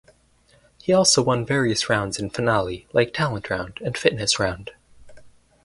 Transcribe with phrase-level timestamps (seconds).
[0.81, 4.71] He also won various rounds in finale like talent round and fitness round.